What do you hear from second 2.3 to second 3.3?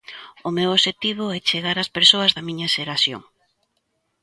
da miña xeración.